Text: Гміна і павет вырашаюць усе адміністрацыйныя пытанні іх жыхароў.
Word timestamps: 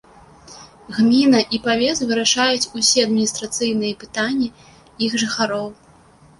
Гміна 0.95 1.41
і 1.57 1.59
павет 1.65 2.01
вырашаюць 2.13 2.69
усе 2.81 2.99
адміністрацыйныя 3.09 3.93
пытанні 4.03 4.51
іх 5.09 5.23
жыхароў. 5.25 5.73